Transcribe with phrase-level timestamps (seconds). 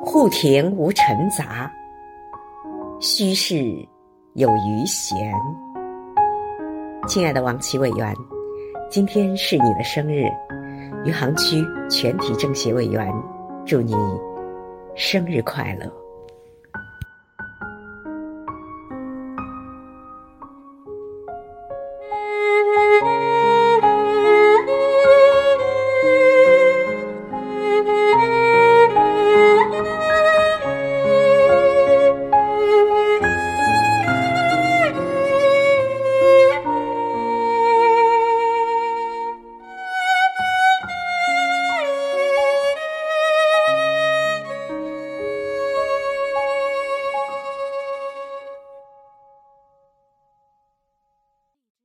[0.00, 1.70] 户庭无尘杂
[3.00, 3.86] 虚室
[4.34, 5.32] 有余闲
[7.06, 8.14] 亲爱的王琦委员
[8.88, 10.24] 今天是你的生日
[11.04, 13.12] 余杭区全体政协委员
[13.66, 13.94] 祝你
[14.94, 16.07] 生日快乐。